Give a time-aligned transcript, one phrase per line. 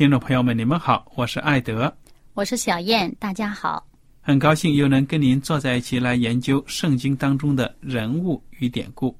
[0.00, 1.94] 听众朋友们，你们好，我是艾德，
[2.32, 3.86] 我是小燕，大家好。
[4.22, 9.14] 很高兴又能跟您坐在一起来研究圣经当中的人物与典故。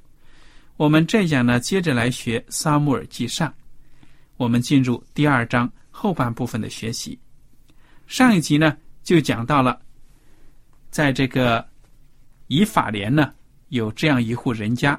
[0.79, 3.47] 我们这讲呢，接着来学《撒母耳记上》，
[4.39, 7.21] 我们进入第二章后半部分的学习。
[8.07, 9.79] 上一集呢，就讲到了，
[10.91, 11.63] 在这个
[12.47, 13.35] 以法莲呢，
[13.69, 14.99] 有这样一户人家，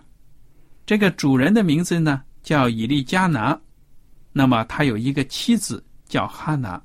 [0.86, 3.60] 这个主人的名字呢叫以利加拿。
[4.34, 6.82] 那么他有一个妻子叫哈拿，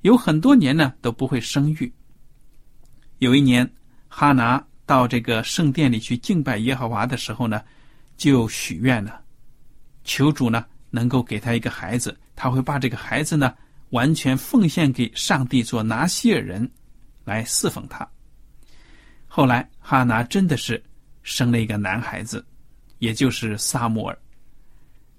[0.00, 1.92] 有很多年呢都不会生育。
[3.18, 3.70] 有一年，
[4.08, 7.62] 哈拿到这个圣殿里去敬拜耶和华的时候呢，
[8.16, 9.20] 就许愿了，
[10.02, 13.54] 求主呢能够给他一个孩子，他会把这个孩子呢
[13.90, 16.70] 完全奉献给上帝做拿西尔人，
[17.24, 18.08] 来侍奉他。
[19.26, 20.82] 后来哈拿真的是
[21.22, 22.42] 生了一个男孩子，
[22.98, 24.18] 也就是撒母耳。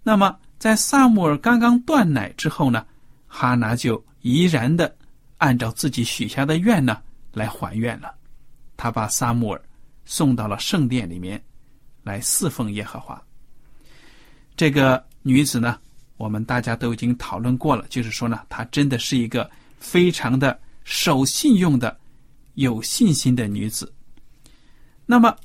[0.01, 0.35] 那么。
[0.59, 2.85] 在萨姆尔刚刚断奶之后呢，
[3.27, 4.95] 哈拿就怡然的
[5.37, 7.01] 按照自己许下的愿呢
[7.31, 8.13] 来还愿了。
[8.75, 9.61] 他把萨姆尔
[10.05, 11.41] 送到了圣殿里面
[12.03, 13.21] 来侍奉耶和华。
[14.55, 15.79] 这个女子呢，
[16.17, 19.47] 我们大家都已经讨论过了，就是说呢，她真的是一个
[19.77, 21.95] 非常的守信用的、
[22.55, 23.93] 有信心的女子。
[25.05, 25.37] 那么，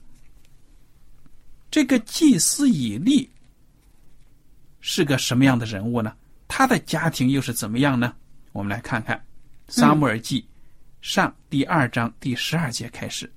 [1.70, 3.28] 这个祭司以利。
[4.82, 6.12] 是个什么样的人物呢？
[6.48, 8.12] 他的家庭又是怎么样呢？
[8.52, 9.16] 我们来看看
[9.68, 10.40] 《撒母耳记》
[11.00, 13.30] 上第二章第十二节开始。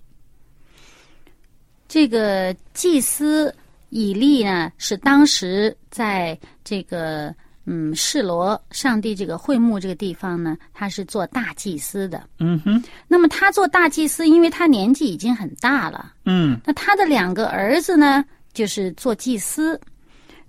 [1.88, 3.56] 这个祭司
[3.90, 7.34] 以利呢，是当时在这个
[7.66, 12.28] 嗯示罗上帝这个会幕这个地方呢，他是做大祭司的。
[12.40, 12.84] 嗯哼。
[13.08, 16.12] 那么他做大祭司，因为他年纪已经很大了。
[16.26, 16.60] 嗯。
[16.66, 19.80] 那他的两个儿子呢，就是做祭司。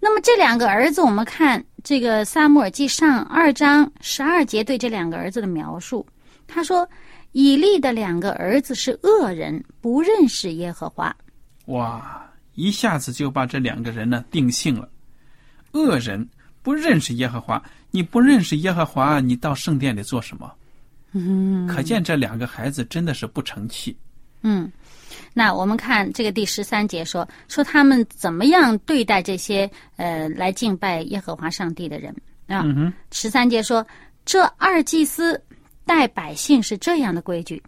[0.07, 6.07] 那么这两个儿子，我们看这个《萨母尔记上》二章十二节对这两个儿子的描述。
[6.47, 6.89] 他说
[7.33, 11.15] ：“以利的两个儿子是恶人，不认识耶和华。”
[11.67, 12.25] 哇！
[12.55, 14.89] 一下子就把这两个人呢定性了。
[15.73, 16.25] 恶人
[16.63, 20.49] 不认识耶和华，你不认识耶和华，你到圣殿里做什么？
[21.15, 23.97] 嗯，可见这两个孩子真的是不成器。
[24.43, 24.71] 嗯。
[25.39, 32.15] 那我们看这个第十三节说说他们怎么样对待这些呃来敬拜耶和华上帝的人
[32.47, 32.65] 啊？
[33.13, 33.87] 十三节说
[34.25, 35.39] 这二祭司
[35.85, 37.63] 待百姓是这样的规矩：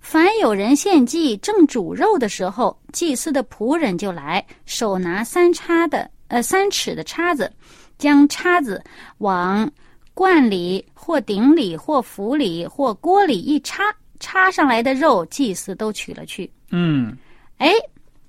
[0.00, 7.52] 凡有人献祭正煮肉的时候，祭司的仆人就来，手拿三叉的呃三尺的叉子，
[7.98, 8.82] 将叉子
[9.18, 9.70] 往
[10.14, 13.82] 罐里或鼎里或釜里或锅里一插，
[14.20, 16.48] 插上来的肉，祭司都取了去。
[16.70, 17.16] 嗯，
[17.58, 17.72] 哎，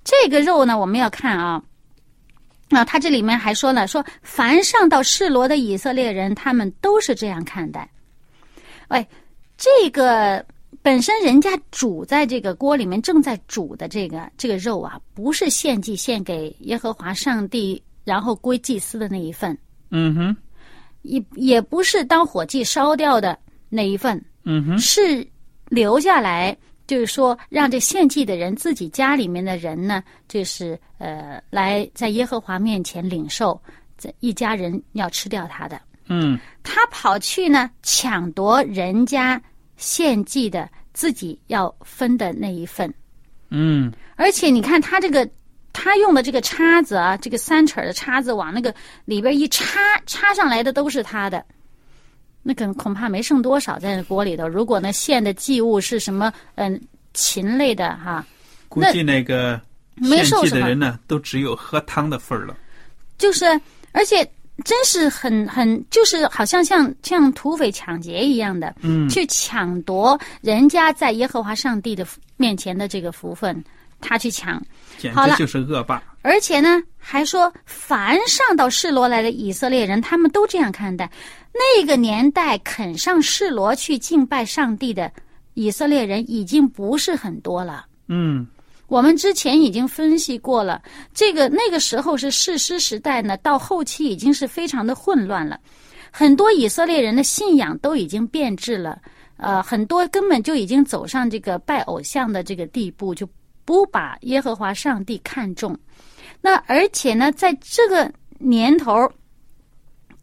[0.02, 1.62] 这个肉呢，我们要看啊。
[2.68, 7.88] 那他这里面还说了，说凡上到示罗的以色列人，他们都是这样看待。
[8.88, 9.06] 哎，
[9.58, 10.44] 这个
[10.80, 19.56] 本身人家煮在这个锅里面正在煮的这个这个肉啊，不是献祭献给耶和华上帝，然后归祭司的那一份。
[19.90, 20.36] 嗯哼，
[21.02, 23.38] 也也不是当火祭烧掉的
[23.68, 24.18] 那一份。
[24.44, 25.26] 嗯哼，是
[25.72, 26.56] 留下来。
[26.84, 33.58] 就是说让这献祭的人自己家里面的人呢，就是呃来在耶和华面前领受，
[33.96, 35.80] 这一家人要吃掉他的。
[36.08, 39.40] 嗯他跑去呢抢夺人家
[39.76, 42.92] 献祭的自己要分的那一份，
[43.48, 45.26] 嗯而且你看他这个，
[45.72, 48.74] 他用的这个叉子啊，这个三齿儿的叉子往那个
[49.04, 51.42] 里边一插，插上来的都是他的，
[52.42, 54.48] 那可能恐怕没剩多少在那锅里头。
[54.48, 56.80] 如果那献的祭物是什么，嗯，
[57.14, 58.24] 禽类的哈，
[58.68, 59.60] 估计那个
[59.98, 62.56] 献没受什么祭的人呢，都只有喝汤的份儿了。
[63.18, 63.44] 就是
[63.92, 64.28] 而且
[64.64, 72.06] 真是很很，就是好像像像土匪抢劫一样的，嗯去抢夺人家在耶和华上帝的
[72.36, 73.62] 面前的这个福分，
[74.00, 74.60] 他去抢。
[74.98, 76.02] 简直就是恶霸。
[76.22, 81.10] 而且呢，还说凡上到示罗来的以色列人，他们都这样看待。
[81.52, 85.12] 那个年代肯上示罗去敬拜上帝的
[85.54, 87.84] 以色列人已经不是很多了。
[88.08, 88.46] 嗯
[88.88, 90.82] 我们之前已经分析过了，
[91.14, 95.58] 这个那个时候是士师时代呢，到后期已经是非常的混乱了，
[96.10, 99.00] 很多以色列人的信仰都已经变质了，
[99.38, 103.26] 呃，很多根本就已经走上这个拜偶像的这个地步，就
[103.64, 105.78] 不把耶和华上帝看重。
[106.40, 109.10] 那而且呢，在这个年头，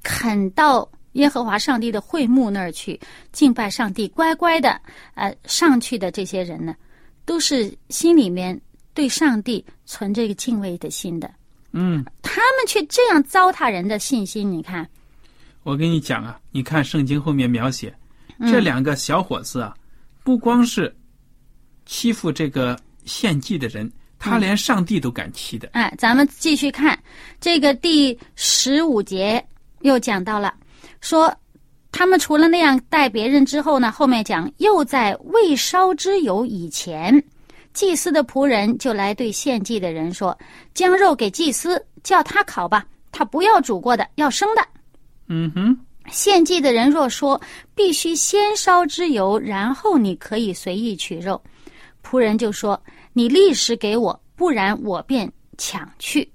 [0.03, 2.99] 肯到耶和华上帝的会幕那儿去
[3.31, 4.79] 敬拜上帝，乖乖的
[5.15, 6.75] 呃上去的这些人呢，
[7.25, 8.59] 都是心里面
[8.93, 11.31] 对上帝存这个敬畏的心的。
[11.71, 14.89] 嗯，他们却这样糟蹋人的信心，你看，
[15.63, 17.93] 我跟你讲啊，你看圣经后面描写
[18.39, 19.75] 嗯这两个小伙子啊，
[20.23, 20.93] 不光是
[21.85, 22.77] 欺负这个
[23.09, 25.67] 献祭的人，他连上帝都敢欺的。
[25.73, 26.97] 哎，咱们继续看
[27.41, 29.43] 这个第十五节，
[29.81, 30.53] 又讲到了，
[31.01, 31.35] 说
[31.91, 37.21] 他们除了那样待别人之后呢，后面讲又在未烧之油以前，
[37.73, 40.37] 祭司的仆人就来对献祭的人说
[40.73, 44.61] ：“将肉给祭司，叫他烤吧，他不要煮过的，要生的。”
[45.27, 45.77] 嗯哼，
[46.11, 47.39] 献祭的人若说
[47.73, 51.41] 必须先烧之油，然后你可以随意取肉，
[52.09, 52.81] 仆人就说
[53.13, 56.27] ：“你立时给我，不然我便抢去。”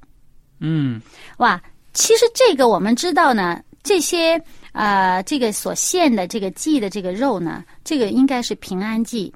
[0.61, 1.00] 嗯
[1.38, 1.61] 哇，
[1.93, 4.41] 其实这个我们知道呢，这些
[4.71, 9.35] 呃，这个所献的这个祭的这个肉呢，这个应该是平安祭。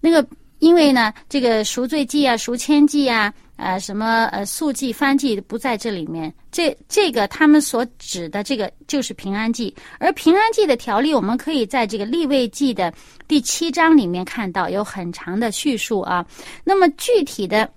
[0.00, 0.26] 那个
[0.58, 6.32] 因为呢，这个赎罪祭啊、赎愆祭啊、呃什么呃素祭、燔祭不在这里面。
[6.50, 12.92] 这这个他们所指的这个就是平安祭，而平安祭的条例，我们可以在这个立位记的
[13.28, 16.26] 第七章里面看到，有很长的叙述啊。
[16.64, 17.70] 那么具体的。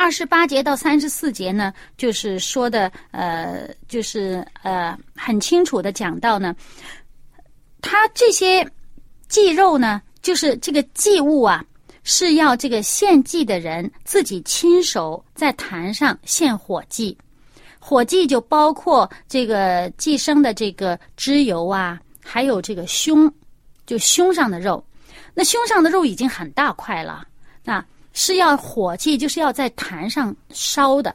[0.00, 6.54] 二十八节到三十四节呢，就是说的，呃，就是呃，很清楚的讲到呢，
[7.82, 8.64] 他这些
[9.28, 11.64] 祭肉呢，就是这个祭物啊，
[12.10, 17.14] 是要这个献祭的人自己亲手在坛上献火祭，
[17.78, 23.30] 火祭就包括这个祭牲的这个脂油啊，还有这个胸，
[23.84, 24.82] 就胸上的肉，
[25.34, 27.28] 那胸上的肉已经很大块了，
[27.62, 27.84] 那。
[28.14, 31.14] 是要火祭，就是要在坛上烧的，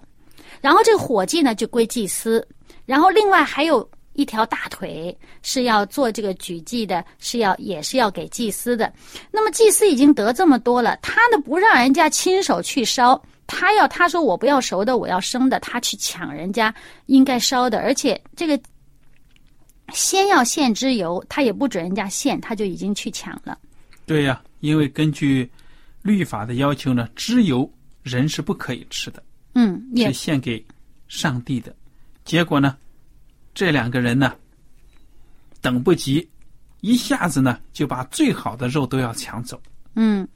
[0.61, 2.47] 然后这个火祭呢就归祭司，
[2.85, 8.91] 然后另外还有一条大腿是要做这个举祭的，是要也是要给祭司的。
[9.31, 16.73] 那么祭司已经得这么多了，他呢不让人家亲手去烧，他要他说我不要熟的，我要生的，他去抢人家
[17.07, 18.59] 应该烧的，而且这个
[19.93, 23.57] 先要献之油，他也不准人家献，他就已经去抢了。
[24.05, 25.49] 对呀、因为根据
[26.01, 27.69] 律法的要求呢，脂油
[28.01, 29.23] 人是不可以吃的，
[29.55, 30.63] 嗯，也是献给
[31.07, 31.73] 上帝的。
[32.25, 32.77] 结果呢，
[33.53, 34.33] 这两个人呢，
[35.61, 36.27] 等不及，
[36.81, 39.61] 一下子呢就把最好的肉都要抢走。
[39.95, 40.27] 嗯。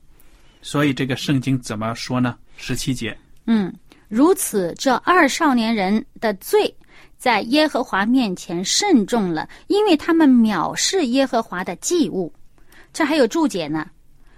[0.61, 2.35] 所以这个圣经怎么说呢？
[2.57, 3.73] 十七节，嗯，
[4.09, 6.75] 如此，这二少年人的罪
[7.17, 12.33] 在耶和华面前慎重了，因为他们藐视耶和华的祭物。
[12.91, 13.87] 这还有注解呢，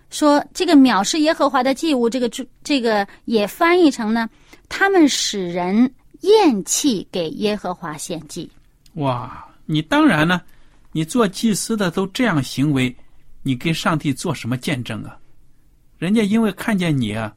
[0.09, 4.29] 说这个藐视耶和华的祭物，这个注这个也翻译成呢，
[4.67, 8.51] 他们使人厌弃给耶和华献祭。
[8.99, 9.45] 哇！
[9.65, 10.41] 你当然呢，
[10.91, 12.95] 你做祭司的都这样行为，
[13.43, 15.17] 你跟上帝做什么见证啊？
[15.97, 17.33] 人家因为看见你啊，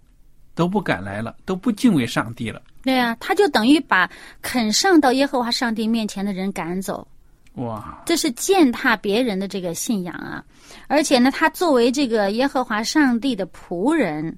[0.54, 2.62] 都不敢来了，都不敬畏上帝了。
[2.82, 7.06] 对啊、他就等于把肯上到耶和华上帝面前的人赶走。
[7.54, 8.02] 哇！
[8.06, 10.42] 这是践踏别人的这个信仰啊！
[10.88, 14.36] 而且呢，他作为这个耶和华上帝的仆人，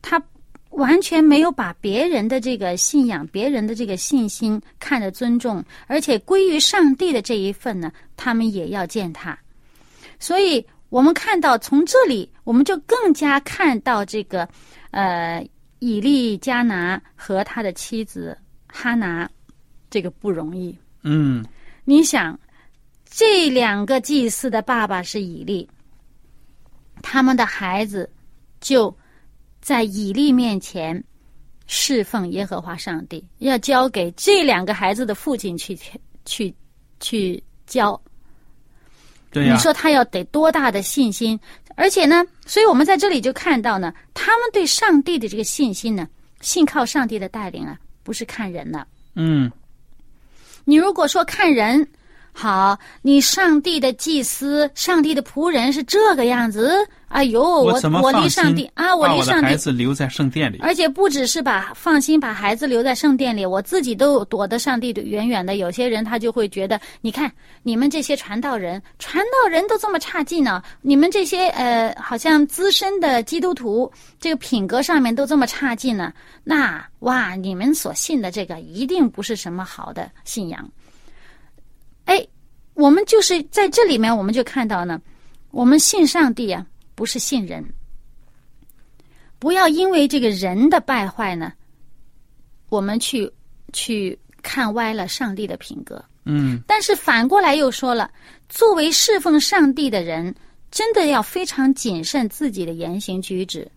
[0.00, 0.20] 他
[0.74, 9.38] 完全没有把别人的这个信仰、别人的这个信心看得尊重，而且归于上帝的这一份呢，他们也要践踏。
[10.18, 14.48] 所以我们看到从这里，我们就更加看到这个，
[14.90, 15.46] 呃，
[15.78, 19.28] 以利加拿和他的妻子哈拿，
[19.90, 20.76] 这个不容易。
[21.02, 21.44] 嗯，
[21.84, 22.38] 你想，
[23.04, 25.68] 这两个祭司的爸爸是以利，
[27.02, 28.10] 他们的孩子
[28.60, 28.96] 就
[29.64, 31.02] 在以利面前
[31.66, 35.74] 侍奉耶和华上帝，要交给这两个孩子的父亲去
[36.26, 36.54] 去
[37.00, 37.98] 去教。
[39.30, 41.40] 对呀、你说他要得多大的信心？
[41.76, 46.06] 而且呢，所以我们在这里就看到呢，他们对上帝的这个信心呢，
[46.42, 48.86] 信靠上帝的带领啊，不是看人的。
[49.14, 49.50] 嗯，
[50.66, 51.88] 你如果说看人，
[52.36, 60.58] 好，你上帝的祭司、上帝的仆人是这个样子，哎呦，我我离上帝啊，我离上帝，子留在圣殿里？
[60.60, 65.56] 而且不只是把放心把孩子留在圣殿里，我自己都躲得上帝的远远的。
[65.56, 67.30] 有些人他就会觉得，你看
[67.62, 76.12] 你们这些传道人，传道人都这么差劲呢，你们这些呃好像资深的基督徒，这个品格上面都这么差劲呢，
[76.42, 80.68] 那哇，你们所信的这个一定不是什么好的信仰。
[82.74, 85.00] 哎，我们就是在这里面，我们就看到呢，
[85.50, 87.64] 我们信上帝啊，不是信人。
[89.38, 91.52] 不要因为这个人的败坏呢，
[92.68, 93.30] 我们去
[93.72, 96.02] 去看歪了上帝的品格。
[96.24, 98.10] 嗯，但是反过来又说了，
[98.48, 100.34] 作为侍奉上帝的人，
[100.70, 103.70] 真的要非常谨慎自己的言行举止，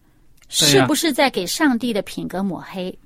[0.47, 2.97] 是不是在给上帝的品格抹黑？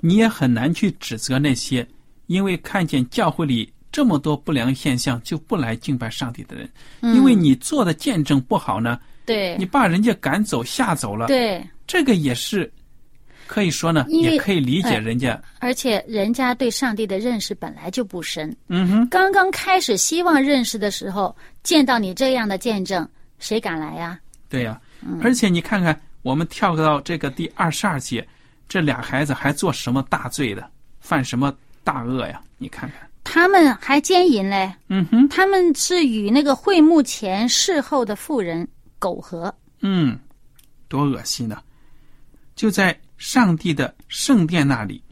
[0.00, 1.84] 你也很难去指责那些
[2.26, 9.56] 因为看见教会里这么多不良现象就不来敬拜上帝的人，因为你做的见证不好呢，对。
[9.56, 12.70] 你把人家赶走吓走了，对，这个也是
[13.46, 15.42] 可以说呢，也可以理解哎人家。
[15.60, 25.18] 而且人家对上帝的认识本来就不深，嗯哼，刚刚开始希望认识的时候，见到你这样的见证，谁敢来呀、对呀、嗯。
[25.22, 28.28] 而且你看看，我们跳到这个第二十二节，
[28.68, 31.50] 这俩孩子还做什么大罪的，犯什么
[31.82, 32.38] 大恶呀？
[32.58, 38.66] 你看看，他们还奸淫嘞，嗯哼，他们是与那个会幕前事后的妇人
[39.00, 39.52] 苟合。
[39.80, 40.16] 嗯，
[40.86, 41.60] 多恶心呢！
[42.54, 45.02] 就在上帝的圣殿那里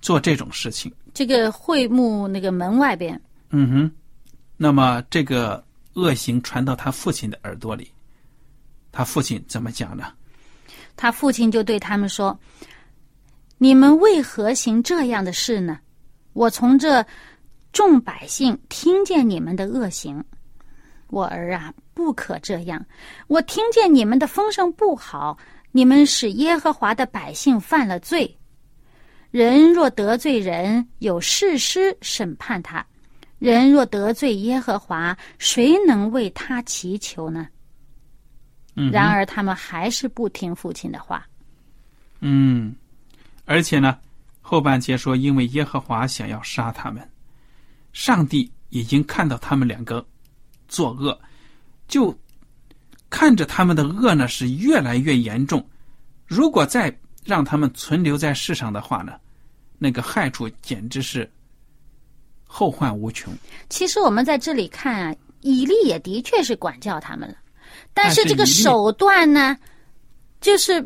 [0.00, 3.20] 做这种事情，这个会幕那个门外边，
[3.50, 3.90] 嗯哼，
[4.56, 5.62] 那么这个
[5.94, 7.90] 恶行传到他父亲的耳朵里，
[8.92, 10.12] 他父亲怎么讲呢？
[10.96, 12.38] 他父亲就对他们说
[13.58, 15.80] ：“你们为何行这样的事呢？
[16.32, 17.04] 我从这
[17.72, 20.22] 众百姓听见你们的恶行，
[21.08, 22.84] 我儿啊，不可这样。
[23.26, 25.36] 我听见你们的风声不好，
[25.72, 28.36] 你们使耶和华的百姓犯了罪。
[29.30, 32.82] 人若得罪人，有事师审判他；
[33.38, 37.46] 人若得罪耶和华，谁能为他祈求呢？”
[38.74, 41.26] 嗯，然而他们还是不听父亲的话。
[42.20, 42.74] 嗯，
[43.44, 43.98] 而且呢，
[44.50, 47.06] 后半节说，因为耶和华想要杀他们，
[47.92, 50.02] 上帝已经看到他们两个
[50.68, 51.20] 作恶，
[51.86, 52.18] 就
[53.10, 55.62] 看着他们的恶呢是越来越严重。
[56.26, 56.90] 如果再
[57.26, 59.20] 让他们存留在世上的话呢，
[59.76, 61.30] 那个害处简直是
[62.46, 63.30] 后患无穷。
[63.68, 67.36] 其实我们在这里看啊，以利也的确是管教他们了，
[67.92, 69.54] 但是这个手段呢，
[70.40, 70.80] 就是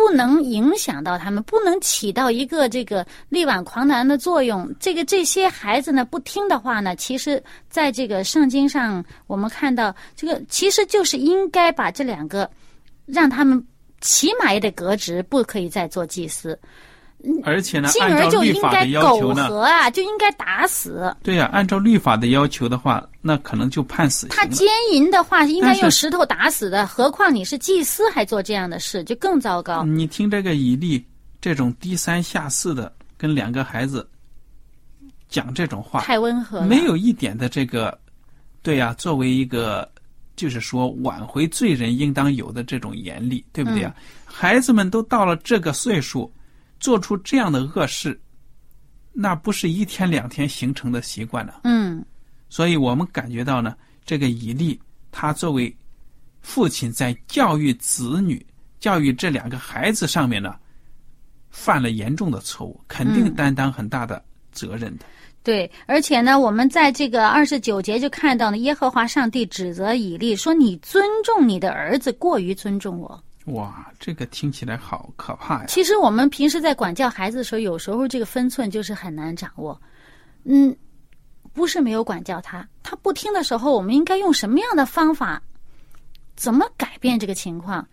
[0.00, 4.66] 不能影响到他们，不能起到一个这个力挽狂澜的作用。
[4.80, 12.50] 这个这些孩子呢不听的话呢，其实在这个圣经上，我们看到这个其实就是应该把这两个
[13.04, 13.62] 让他们
[14.00, 16.58] 起码也得革职，不可以再做祭司，
[17.44, 21.14] 而且呢，进而就应该苟，合啊，就应该打死。
[21.22, 24.30] 对呀、按照律法的要求的话，那可能就判死刑。
[24.30, 29.84] 他奸淫的话，应该用石头打死的，何况你是祭司还做这样的事，就更糟糕。
[29.84, 31.04] 你听这个以利
[31.40, 34.08] 这种低三下四的跟两个孩子
[35.28, 37.98] 讲这种话，太温和了，没有一点的这个，
[38.62, 39.86] 对呀、作为一个
[40.36, 46.32] 就是说挽回罪人应当有的这种严厉，对不对呀、孩子们都到了这个岁数，
[46.80, 48.18] 做出这样的恶事，
[49.12, 51.60] 那不是一天两天形成的习惯了。
[51.64, 52.04] 嗯，
[52.48, 54.80] 所以我们感觉到呢，这个以利
[55.12, 55.76] 他作为
[56.40, 58.44] 父亲在教育子女、
[58.78, 60.56] 教育这两个孩子上面呢，
[61.50, 65.04] 犯了严重的错误，肯定嗯担当很大的责任的。
[65.42, 73.24] 对，而且呢，我们在这个二十九节就看到呢，耶和华上帝指责以利说：“你尊重你的儿子，过于尊重我。
[73.52, 75.66] 哇，这个听起来好可怕”呀！
[75.68, 79.80] 其实我们平时在管教孩子的时候，有时候这个分寸就是很难掌握。
[80.44, 80.74] 嗯，
[81.52, 85.42] 不是没有管教他，他不听的时候，我们应该用什么样的方法
[86.36, 87.86] 怎么改变这个情况？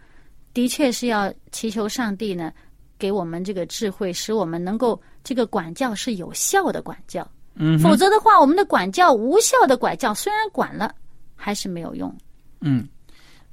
[0.53, 2.51] 的确是要祈求上帝呢，
[2.97, 7.29] 给我们这个智慧，使我们能够这个管教是有效的管教。
[7.55, 10.93] 嗯，否则的话，我们的管教无效的管教，虽然管了，
[11.35, 12.15] 还是没有用。
[12.61, 12.87] 嗯，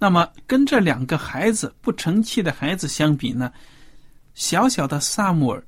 [0.04, 3.50] 那么跟这两个孩子不成器的孩子相比呢，
[4.34, 5.64] 小小的萨姆尔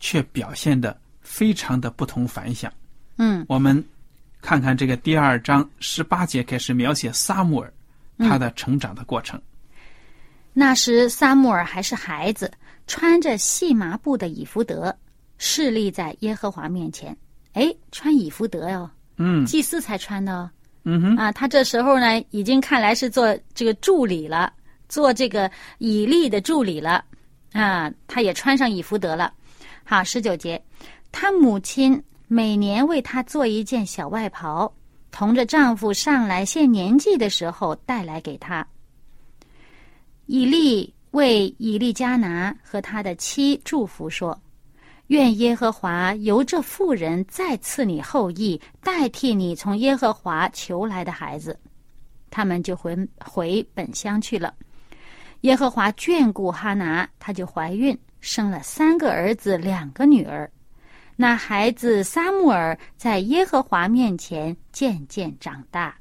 [0.00, 2.72] 却表现的非常的不同凡响。
[3.18, 3.72] 嗯我们
[4.40, 7.72] 看看这个第二章十八节开始描写撒母耳
[8.18, 9.40] 他的成长的过程。
[10.52, 12.52] 那时撒母耳还是孩子，
[12.88, 14.92] 穿着细麻布的以弗德，
[15.38, 17.16] 侍立在耶和华面前。
[17.52, 20.50] 哎，穿以弗德哟、嗯祭司才穿的哦。
[20.84, 24.52] 嗯哼，啊，他这时候呢，已经看来是做这个助理了，
[24.88, 27.04] 做这个以利的助理了。
[27.52, 29.32] 啊，他也穿上以弗德了。
[29.84, 30.62] 好，十九节，
[31.12, 34.72] 他母亲每年为他做一件小外袍，
[35.10, 38.66] 同着丈夫上来献年纪的时候带来给他。
[40.26, 44.40] 以利为以利加拿和他的妻祝福说
[45.08, 51.58] ：“愿耶和华由这妇人再赐你后裔，代替你从耶和华求来的孩子。”
[52.30, 54.54] 他们就回回本乡去了。
[55.42, 60.50] 耶和华眷顾哈拿，她就怀孕，生了三个儿子，两个女儿。
[61.14, 65.94] 那孩子撒母耳在耶和华面前渐渐长大。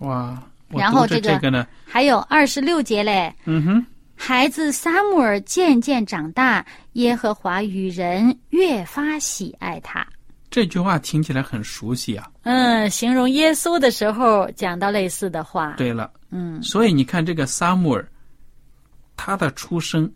[0.00, 0.42] 哇！
[0.70, 3.86] 然后这个还有二十六节嘞，嗯哼，
[4.20, 10.04] 孩子撒母耳渐渐长大，耶和华与人越发喜爱他。
[10.50, 12.28] 这句话听起来很熟悉啊。
[12.42, 15.74] 嗯，形容耶稣的时候讲到类似的话。
[15.76, 18.06] 对了，嗯所以你看这个撒母耳，
[19.16, 20.12] 他的出生，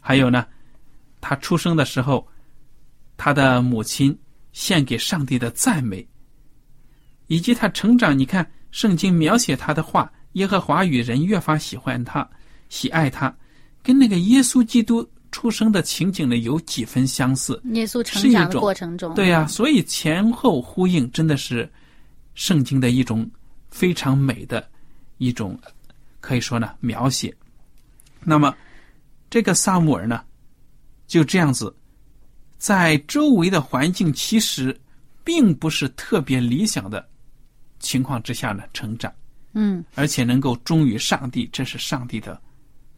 [0.00, 0.46] 还有呢，
[1.20, 2.26] 他出生的时候，
[3.16, 4.16] 他的母亲
[4.52, 6.06] 献给上帝的赞美，
[7.26, 12.26] 以及他成长，你看圣经描写他的话，耶和华与人越发喜欢他，
[12.72, 13.32] 喜爱他，
[13.82, 17.60] 跟那个耶稣基督出生的情景呢有几分相似。
[17.74, 21.70] 耶稣成是一长过程中，对呀、所以前后呼应真的是
[22.34, 23.30] 圣经的一种
[23.70, 24.66] 非常美的
[25.18, 25.56] 一种，
[26.20, 27.32] 可以说呢描写。
[28.24, 28.56] 那么
[29.28, 30.24] 这个萨姆尔呢，
[31.06, 31.76] 就这样子，
[32.56, 34.74] 在周围的环境其实
[35.22, 37.06] 并不是特别理想的
[37.80, 39.12] 情况之下呢成长，
[39.52, 42.40] 嗯，而且能够忠于上帝，这是上帝的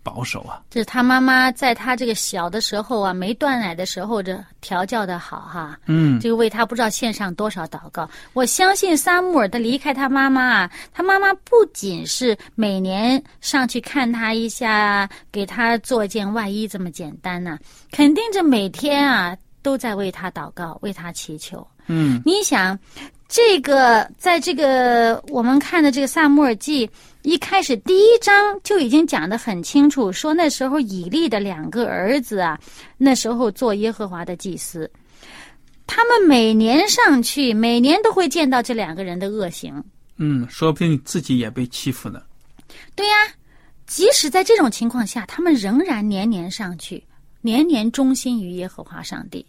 [0.05, 0.63] 保守啊。
[0.71, 5.77] 这是他妈妈在他这个小的时候啊，没断奶的时候，这调教的好哈。
[5.87, 8.09] 嗯，这个为他不知道献上多少祷告。
[8.35, 17.59] 我相信撒母耳的离开他妈妈啊，他妈妈不仅是每年上去看他一下，给他做一件外衣这么简单呐、
[17.91, 21.67] 肯定这每天啊都在为他祷告，为他祈求。
[21.87, 22.79] 嗯，你想，
[23.29, 26.87] 这个在这个我们看的这个《萨穆尔记》
[27.25, 32.61] 一开始第一章就已经讲得很清楚，说那时候以利的两个儿子啊，
[32.99, 34.91] 那时候做耶和华的祭司，
[35.87, 39.83] 他们每年上去，每年都会见到这两个人的恶行。
[40.19, 42.21] 嗯，说不定自己也被欺负呢。
[42.95, 43.15] 对呀，
[43.87, 47.03] 即使在这种情况下，他们仍然年年上去，
[47.41, 49.45] 年年忠心于耶和华上帝。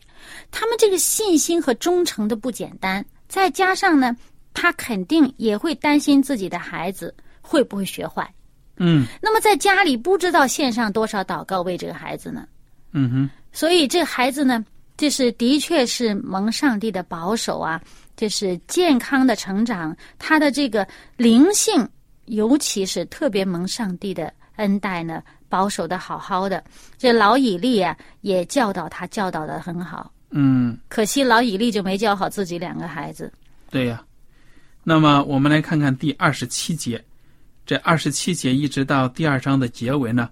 [0.50, 4.16] 他们这个信心和忠诚的不简单，再加上呢，
[4.54, 7.14] 他肯定也会担心自己的孩子
[7.46, 8.30] 会不会学坏。
[8.78, 12.46] 嗯那么在家里不知道献上多少祷告为这个孩子呢？
[12.92, 14.66] 嗯哼，所以这个孩子呢，
[14.98, 17.82] 就是的确是蒙上帝的保守啊，
[18.18, 20.86] 就是健康的成长，他的这个
[21.18, 21.88] 灵性，
[22.26, 26.64] 尤其是特别蒙上帝的恩待呢，保守的好好的。
[26.98, 30.12] 这老以利啊，也教导他，教导的很好。
[30.32, 30.78] 嗯。
[30.88, 33.32] 可惜老以利就没教好自己两个孩子。
[33.70, 34.04] 对呀，
[34.84, 37.04] 那么我们来看看第二十七节，
[37.66, 40.30] 这二十七节一直到第二章的结尾呢，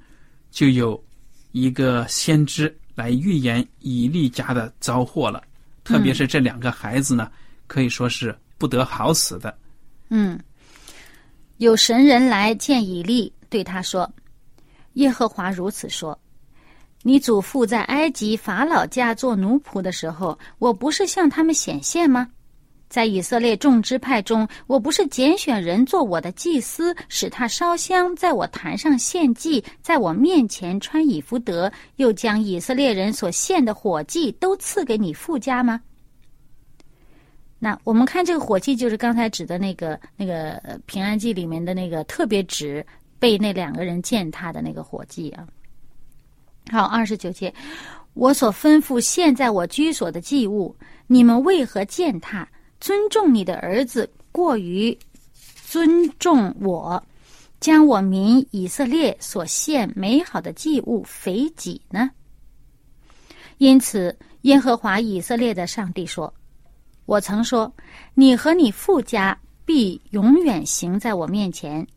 [0.51, 1.03] 就有
[1.51, 5.43] 一个先知来预言以利家的遭祸了，
[5.83, 7.31] 特别是这两个孩子呢，
[7.65, 9.57] 可以说是不得好死的。
[10.09, 10.39] 嗯，
[11.57, 14.07] 有神人来见以利，对他说
[14.93, 16.17] ：“耶和华如此说：
[17.01, 22.29] 你祖父在埃及法老家做奴仆的时候，我不是向他们显现吗？
[22.93, 35.81] 在以色列众支派中，我不是拣选人做我的祭司，使他烧香，在我坛上献祭，在我面前穿以弗得，又将以色列人所献的火祭都赐给你富家吗？”
[37.57, 42.85] 那我们看这个火祭，就是刚才指的那个那个平安祭里面的那个特别指
[43.17, 45.47] 被那两个人践踏的那个火祭啊。
[46.71, 47.51] 好，二十九节，
[48.13, 50.75] 我所吩咐现在我居所的祭物，
[51.07, 52.47] 你们为何践踏？
[52.83, 54.97] 尊重你的儿子过于
[55.65, 57.01] 尊重我，
[57.61, 62.11] 将我民以色列所献美好的祭物肥己呢？
[63.57, 66.33] 因此，耶和华以色列的上帝说
[67.07, 67.73] ：“我曾说，
[68.15, 71.87] 你和你父家必永远行在我面前。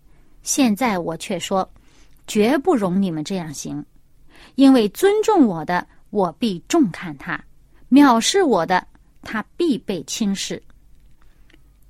[0.45, 1.69] 现在我却说，
[2.29, 3.85] 绝不容你们这样行，
[4.55, 7.37] 因为尊重我的，我必重看他；
[7.91, 8.87] 藐视我的，
[9.23, 10.63] 他必被轻视。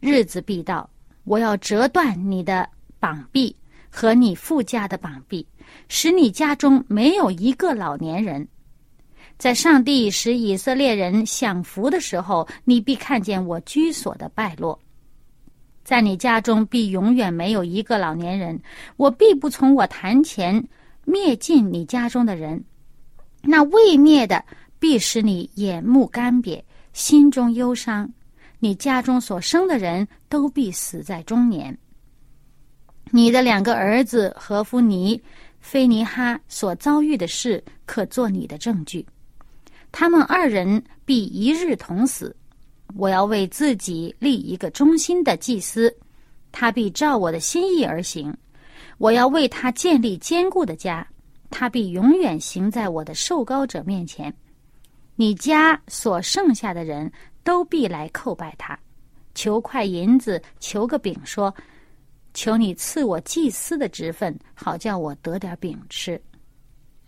[0.07, 0.89] 日子必到，
[1.25, 3.55] 我要折断你的膀臂。”
[3.89, 5.47] 和你父家的膀臂，
[5.89, 8.47] 使你家中没有一个老年人。
[9.39, 14.79] 在上帝使以色列人享福的时候，你必看见我居所的败落。
[15.83, 18.61] 在你家中必永远没有一个老年人，
[18.99, 20.63] 我必不从我坛前
[21.07, 22.63] 灭尽你家中的人。
[23.41, 24.45] 那未灭的
[24.79, 28.13] 必使你眼目干瘪，心中忧伤。
[28.59, 31.77] 你家中所生的人都必死在中年。
[33.11, 35.21] 你的两个儿子何夫尼、
[35.61, 39.07] 菲尼哈所遭遇的事，可做你的证据。
[39.93, 42.35] 他们二人必一日同死。
[42.95, 45.95] 我要为自己立一个忠心的祭司，
[46.51, 48.35] 他必照我的心意而行。
[48.99, 51.07] 我要为他建立坚固的家，
[51.51, 54.35] 他必永远行在我的受膏者面前。
[55.15, 57.11] 你家所剩下的人
[57.47, 58.77] 都必来叩拜他，
[59.33, 61.55] 求块银子，求个饼，说。
[62.35, 66.21] 求你赐我祭司的职分，好叫我得点饼吃。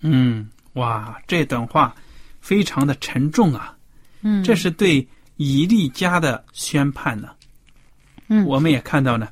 [0.01, 1.95] 嗯，哇，这段话
[2.41, 3.77] 非常的沉重啊。
[4.23, 7.29] 嗯，这是对以利家的宣判呢。
[8.29, 9.29] 嗯，我们也看到呢，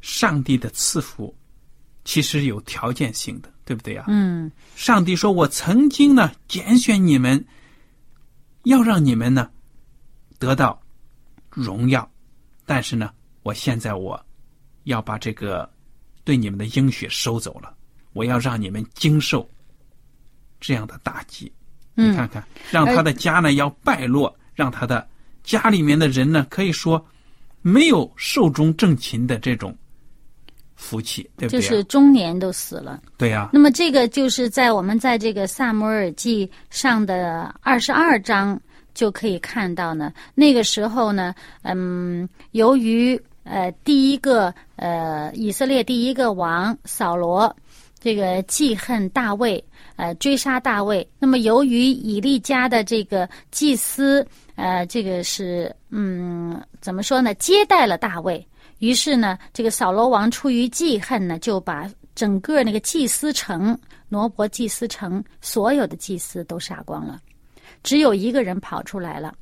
[0.00, 1.34] 上帝的赐福
[2.04, 4.04] 其实有条件性的，对不对啊？
[4.06, 7.44] 嗯，上帝说：“我曾经呢拣选你们，
[8.62, 9.50] 要让你们呢
[10.42, 10.78] 得到
[11.48, 12.10] 荣耀，
[12.66, 13.10] 但是呢，
[13.44, 14.20] 我现在我。”
[14.86, 15.70] 要把这个
[16.24, 17.72] 对你们的应许收走了，
[18.14, 19.48] 我要让你们经受
[20.58, 21.52] 这样的打击。
[21.94, 25.08] 你看看，让他的家呢要败落，让他的
[25.44, 27.06] 家里面的人呢可以说
[27.60, 29.72] 没有寿终正寝的这种
[30.74, 31.60] 福气，对不对？
[31.60, 33.00] 就是中年都死了。
[33.16, 33.50] 对呀。
[33.52, 38.60] 那么这个就是在我们在这个萨摩尔记上的二十二章
[38.94, 40.12] 就可以看到呢。
[40.34, 43.20] 那个时候呢，嗯，由于。
[43.44, 47.52] 呃，第一个呃，以色列第一个王扫罗，
[47.98, 49.62] 这个记恨大卫，
[49.96, 51.04] 呃，追杀大卫。
[51.18, 54.24] 那么，由于以利家的这个祭司，
[54.54, 57.34] 呃，这个是嗯，怎么说呢？
[57.34, 58.46] 接待了大卫，
[58.78, 63.76] 于是呢，这个扫罗王出于记恨呢，就把整个那个祭司城
[64.08, 67.18] 挪伯祭司城所有的祭司都杀光了，
[67.82, 69.34] 只有一个人跑出来了。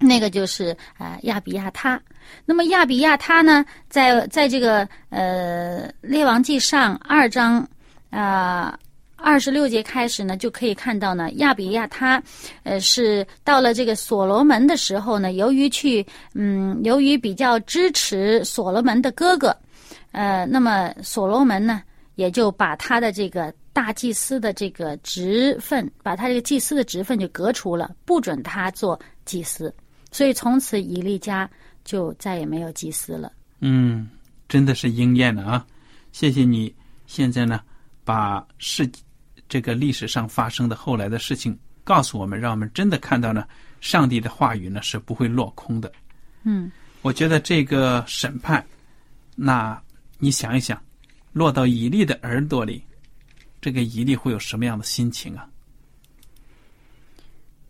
[0.00, 2.00] 那个就是呃亚比亚他，
[2.44, 7.66] 那么亚比亚他呢，在在这个呃列王记上二章
[8.10, 8.78] 啊
[9.16, 12.22] 二十六节开始呢，就可以看到呢亚比亚他
[12.62, 19.56] 呃是到了这个所罗门的时候呢，由于去嗯由于比较支持所罗门的哥哥，
[20.12, 21.82] 呃那么所罗门呢
[22.14, 29.72] 也就把他的这个大祭司的这个职分，把他这个祭司的职分就革除了，不准他做祭司。
[30.10, 31.48] 所以从此以利家
[31.84, 33.32] 就再也没有祭司了。
[33.60, 34.10] 嗯，
[34.48, 35.66] 真的是应验了啊！
[36.10, 36.74] 谢谢你，
[37.06, 37.60] 现在呢
[38.02, 38.90] 把事
[39.48, 43.46] 这个历史上发生的后来的事情告诉我们，让我们真的看到呢，
[43.80, 45.92] 上帝的话语呢是不会落空的。
[46.42, 48.66] 嗯，我觉得这个审判，
[49.36, 49.80] 那
[50.18, 50.82] 你想一想，
[51.32, 52.82] 落到以利的耳朵里，
[53.60, 55.48] 这个伊利会有什么样的心情啊？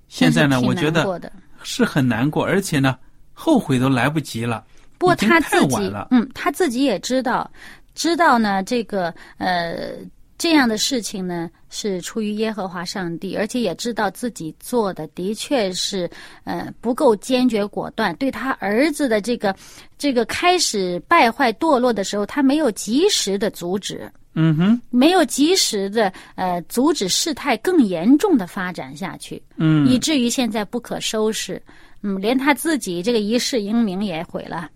[0.08, 1.32] 现在呢，我觉得。
[1.64, 2.96] 是很难过，而且呢，
[3.32, 4.64] 后悔都来不及了。
[4.96, 7.50] 不过他自己，嗯，他自己也知道，
[7.96, 9.94] 知道呢，这个呃，
[10.38, 16.08] 这样的事情呢是出于耶和华上帝，而且也知道自己做的的确是
[16.44, 18.14] 呃不够坚决果断。
[18.16, 19.54] 对他儿子的这个
[19.98, 24.10] 这个开始败坏堕落的时候，他没有及时的阻止。
[24.40, 31.60] 嗯哼，没有及时的呃阻止事态更严重的发展下去，嗯，以至于现在不可收拾，
[32.02, 34.70] 嗯，连他自己这个一世英名也毁了。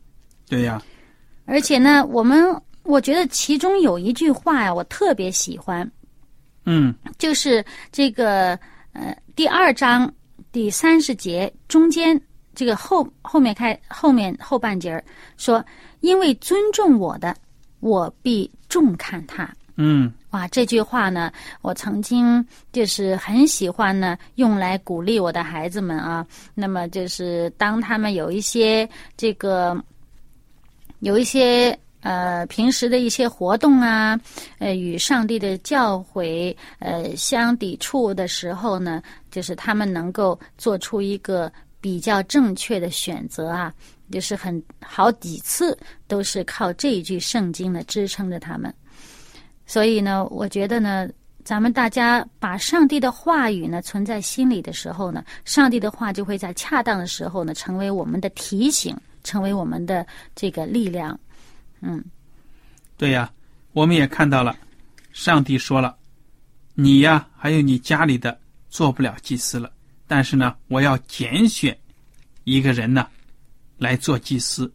[0.49, 0.83] 对呀，
[1.45, 2.45] 而且呢，我们
[2.83, 5.89] 我觉得其中有一句话呀，我特别喜欢，
[6.67, 8.59] 嗯，就是这个
[8.93, 10.13] 呃第二章
[10.51, 12.21] 第三十节中间
[12.53, 15.05] 这个后后面开后面后半截儿
[15.37, 15.65] 说，
[16.01, 17.33] 因为尊重我的。
[17.83, 19.47] 我必重看他。
[19.77, 21.31] 嗯，哇，这句话呢，
[21.61, 26.27] 我曾经就是很喜欢呢，用来鼓励我的孩子们啊。
[26.55, 29.77] 那么就是当他们有一些这个，
[31.01, 34.19] 有一些呃平时的一些活动啊，
[34.59, 43.73] 呃与上帝的教诲呃相抵触的时候呢，就是他们能够做出一个比较正确的选择啊，
[44.13, 48.73] 就是很好几次都是靠这一句圣经呢支撑着他们。
[49.67, 51.09] 所以呢，我觉得呢。
[51.45, 61.19] 咱们大家把上帝的话语呢存在心里的时候呢，上帝的话就会在恰当的时候呢成为我们的提醒，成为我们的这个力量。
[61.81, 62.01] 嗯，
[62.97, 63.29] 对呀，
[63.73, 64.57] 我们也看到了，
[65.13, 65.97] 上帝说了，
[66.75, 68.39] 你呀，还有你家里的
[68.71, 69.69] 做不了祭司了，
[70.07, 71.77] 但是呢，我要拣选
[72.45, 73.09] 一个人呢
[73.83, 74.73] 来做祭司。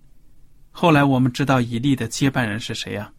[0.69, 3.11] 后来我们知道以利的接班人是谁呀？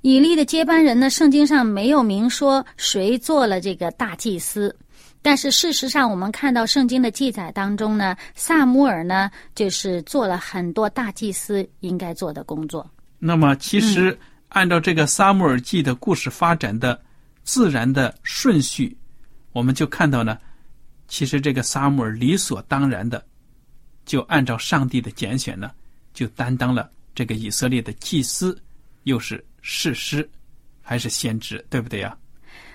[0.00, 1.08] 以利的接班人呢？
[1.08, 4.74] 圣经上没有明说谁做了这个大祭司，
[5.22, 12.84] 但是事实上，我们看到圣经的记载当中呢，萨姆尔呢就是做了很多大祭司应该做的工作。
[13.20, 17.00] 那么，其实按照这个萨姆尔记的故事发展的
[17.44, 18.98] 自然的顺序，
[19.52, 20.36] 我们就看到呢，
[21.06, 23.24] 其实这个萨姆尔理所当然的
[24.04, 25.70] 就按照上帝的拣选呢，
[26.12, 28.56] 就担当了这个以色列的祭司，
[29.04, 29.44] 又是。
[29.64, 30.28] 事师
[30.80, 32.18] 还是先知，对不对呀？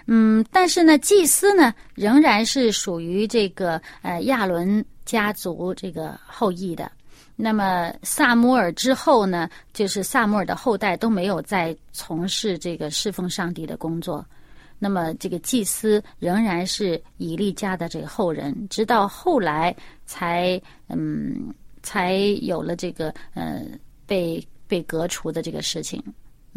[0.05, 6.89] 嗯，但是呢，祭司呢仍然是属于这个呃亚伦家族这个后裔的。
[7.35, 14.25] 那么萨摩尔之后呢，就是萨摩尔的后代都没有再从事这个侍奉上帝的工作。
[14.79, 19.75] 那么这个祭司仍然是以利家的这个后人，直到后来
[20.07, 23.61] 才嗯才有了这个呃
[24.07, 26.03] 被被革除的这个事情。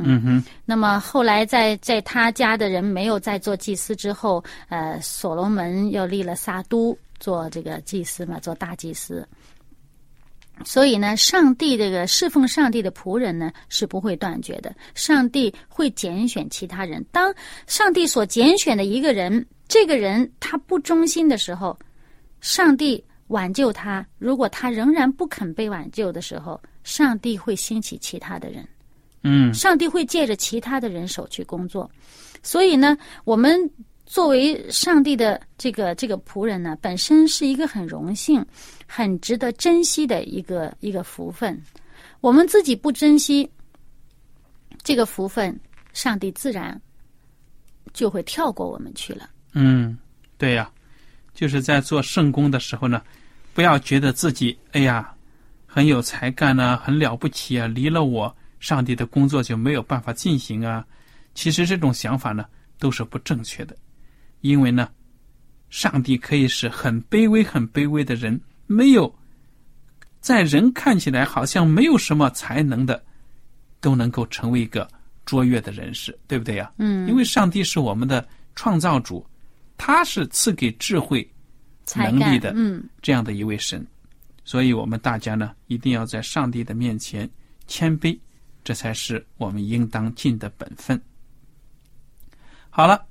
[0.03, 9.29] 嗯哼，那么后来在在他家的人没有再做祭司之后，呃，所罗门又立了撒都做这个祭司嘛，做大祭司。
[10.65, 17.05] 所以呢，上帝这个侍奉上帝的仆人呢是不会断绝的，上帝会拣选其他人。
[17.13, 17.35] 当
[17.67, 21.79] 上帝所拣选的一个人，这个人他不忠心的时候，
[22.41, 28.67] 上帝挽救他；如果他仍然不肯被挽救的时候，上帝会兴起其他的人。
[29.23, 31.89] 嗯，上帝会借着其他的人手去工作，
[32.43, 33.71] 所以呢，我们
[34.05, 38.45] 作为上帝的这个这个仆人呢，本身是一个很荣幸、
[38.87, 41.61] 很值得珍惜的一个一个福分。
[42.21, 43.49] 我们自己不珍惜
[44.83, 45.59] 这个福分，
[45.93, 46.81] 上帝自然
[47.93, 49.31] 就会跳过我们去了。
[49.53, 49.97] 嗯，
[50.39, 50.71] 对呀，
[51.35, 53.03] 就是在做圣功的时候呢，
[53.55, 55.13] 不要觉得自己哎呀
[55.67, 58.35] 很有才干呢，很了不起啊，离了我。
[58.61, 60.85] 上帝的工作就没有办法进行啊！
[61.35, 62.45] 其实这种想法呢
[62.79, 63.75] 都是不正确的，
[64.43, 64.87] 因为呢，
[65.71, 69.11] 上帝可以使很卑微、很卑微的人，没有
[70.21, 73.03] 在人看起来好像没有什么才能的，
[73.81, 74.87] 都能够成为一个
[75.25, 76.71] 卓越的人士，对不对呀？
[76.77, 77.09] 嗯。
[77.09, 79.27] 因为上帝是我们的创造主，
[79.79, 81.27] 他是赐给智慧、
[81.97, 83.87] 能力的，嗯，这样的一位神，
[84.45, 87.29] 所以我们大家呢一定要在上帝的面前
[87.67, 88.19] 谦卑。
[88.63, 91.01] 这才是我们应当尽的本分。
[92.69, 93.03] 好了，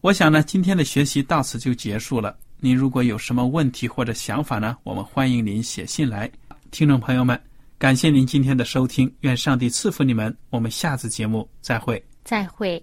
[0.00, 2.36] 我想呢，今天的学习到此就结束了。
[2.58, 6.30] 您如果有什么问题或者想法呢，我们欢迎您写信来。
[6.70, 7.38] 听众朋友们，
[7.78, 10.34] 感谢您今天的收听，愿上帝赐福你们。
[10.48, 12.02] 我们下次节目再会。
[12.24, 12.82] 再会。